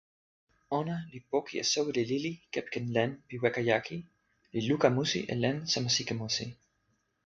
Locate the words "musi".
4.97-5.19, 6.21-6.47